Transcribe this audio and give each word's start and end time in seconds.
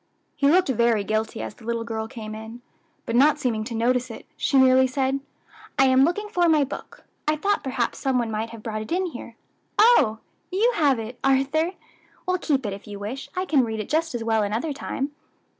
He 0.35 0.47
looked 0.49 0.67
very 0.69 1.03
guilty 1.03 1.43
as 1.43 1.53
the 1.53 1.63
little 1.63 1.83
girl 1.83 2.07
came 2.07 2.33
in, 2.33 2.63
but 3.05 3.15
not 3.15 3.37
seeming 3.37 3.63
to 3.65 3.75
notice 3.75 4.09
it, 4.09 4.25
she 4.35 4.57
merely 4.57 4.87
said, 4.87 5.19
"I 5.77 5.85
am 5.85 6.03
looking 6.05 6.27
for 6.27 6.49
my 6.49 6.63
book. 6.63 7.03
I 7.27 7.35
thought 7.35 7.63
perhaps 7.63 7.99
some 7.99 8.17
one 8.17 8.31
might 8.31 8.49
have 8.49 8.63
brought 8.63 8.81
it 8.81 8.91
in 8.91 9.05
here. 9.05 9.35
Oh! 9.77 10.17
you 10.51 10.71
have 10.75 10.97
it, 10.97 11.19
Arthur! 11.23 11.73
well, 12.25 12.39
keep 12.39 12.65
it, 12.65 12.73
if 12.73 12.87
you 12.87 12.97
wish; 12.97 13.29
I 13.35 13.45
can 13.45 13.63
read 13.63 13.79
it 13.79 13.89
just 13.89 14.15
as 14.15 14.23
well 14.23 14.41
another 14.41 14.73
time." 14.73 15.11